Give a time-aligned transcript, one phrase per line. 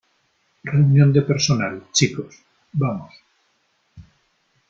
[0.63, 2.33] Reunión de personal, chicos.
[2.73, 3.13] Vamos.